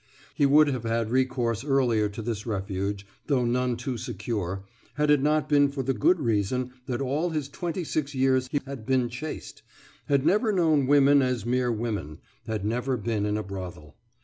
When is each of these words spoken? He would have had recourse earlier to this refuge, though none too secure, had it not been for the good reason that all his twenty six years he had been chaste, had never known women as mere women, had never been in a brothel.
He 0.33 0.47
would 0.47 0.65
have 0.67 0.81
had 0.81 1.11
recourse 1.11 1.63
earlier 1.63 2.09
to 2.09 2.23
this 2.23 2.47
refuge, 2.47 3.05
though 3.27 3.45
none 3.45 3.77
too 3.77 3.97
secure, 3.99 4.63
had 4.95 5.11
it 5.11 5.21
not 5.21 5.47
been 5.47 5.69
for 5.69 5.83
the 5.83 5.93
good 5.93 6.19
reason 6.19 6.71
that 6.87 7.01
all 7.01 7.29
his 7.29 7.47
twenty 7.47 7.83
six 7.83 8.15
years 8.15 8.47
he 8.51 8.61
had 8.65 8.83
been 8.87 9.09
chaste, 9.09 9.61
had 10.07 10.25
never 10.25 10.51
known 10.51 10.87
women 10.87 11.21
as 11.21 11.45
mere 11.45 11.71
women, 11.71 12.17
had 12.47 12.65
never 12.65 12.97
been 12.97 13.27
in 13.27 13.37
a 13.37 13.43
brothel. 13.43 13.95